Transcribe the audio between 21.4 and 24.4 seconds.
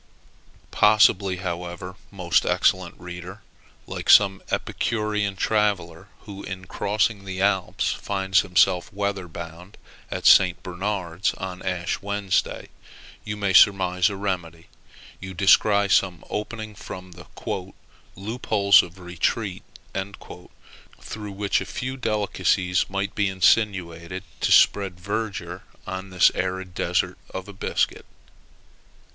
a few delicacies might be insinuated